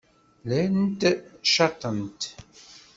Llant 0.43 1.01
caṭent. 1.53 2.21